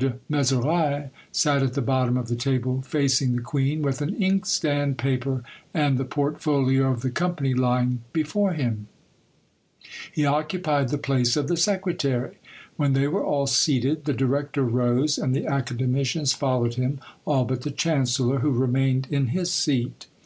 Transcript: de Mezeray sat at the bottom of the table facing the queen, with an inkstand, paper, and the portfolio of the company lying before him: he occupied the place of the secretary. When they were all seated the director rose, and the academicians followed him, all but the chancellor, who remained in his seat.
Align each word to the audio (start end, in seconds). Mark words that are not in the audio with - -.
de 0.00 0.14
Mezeray 0.30 1.10
sat 1.30 1.62
at 1.62 1.74
the 1.74 1.82
bottom 1.82 2.16
of 2.16 2.28
the 2.28 2.34
table 2.34 2.80
facing 2.80 3.36
the 3.36 3.42
queen, 3.42 3.82
with 3.82 4.00
an 4.00 4.14
inkstand, 4.14 4.96
paper, 4.96 5.42
and 5.74 5.98
the 5.98 6.06
portfolio 6.06 6.90
of 6.90 7.02
the 7.02 7.10
company 7.10 7.52
lying 7.52 8.00
before 8.14 8.54
him: 8.54 8.88
he 10.10 10.24
occupied 10.24 10.88
the 10.88 10.96
place 10.96 11.36
of 11.36 11.48
the 11.48 11.56
secretary. 11.58 12.38
When 12.78 12.94
they 12.94 13.08
were 13.08 13.22
all 13.22 13.46
seated 13.46 14.06
the 14.06 14.14
director 14.14 14.64
rose, 14.64 15.18
and 15.18 15.36
the 15.36 15.46
academicians 15.46 16.32
followed 16.32 16.76
him, 16.76 16.98
all 17.26 17.44
but 17.44 17.60
the 17.60 17.70
chancellor, 17.70 18.38
who 18.38 18.52
remained 18.52 19.06
in 19.10 19.26
his 19.26 19.52
seat. 19.52 20.06